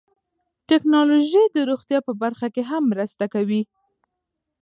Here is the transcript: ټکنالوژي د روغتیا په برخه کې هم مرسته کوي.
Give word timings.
ټکنالوژي 0.69 1.43
د 1.55 1.57
روغتیا 1.69 1.99
په 2.07 2.13
برخه 2.21 2.47
کې 2.53 2.61
هم 2.69 2.83
مرسته 2.93 3.25
کوي. 3.33 3.61